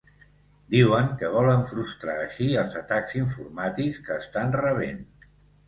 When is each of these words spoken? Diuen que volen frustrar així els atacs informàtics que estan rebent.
Diuen 0.75 1.11
que 1.19 1.29
volen 1.35 1.61
frustrar 1.73 2.17
així 2.23 2.49
els 2.63 2.79
atacs 2.81 3.15
informàtics 3.21 4.03
que 4.09 4.21
estan 4.25 4.59
rebent. 4.61 5.09